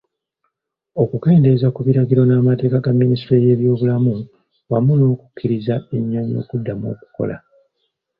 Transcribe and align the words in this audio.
Okukendeeza 1.03 1.67
ku 1.75 1.79
biragiro 1.87 2.21
n'amateeka 2.25 2.83
ga 2.85 2.91
Minisitule 3.01 3.39
y'ebyobulamu 3.47 4.13
wamu 4.71 4.93
n'okukkirizza 4.97 5.75
ennyonyi 5.95 6.33
okuddamu 6.41 6.85
okukola. 6.93 7.35